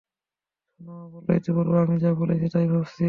সুমামা 0.71 1.05
বলল, 1.13 1.27
ইতিপূর্বে 1.37 1.77
আমি 1.83 1.95
যা 2.03 2.09
বলেছি 2.21 2.45
তাই 2.53 2.65
ভাবছি। 2.71 2.99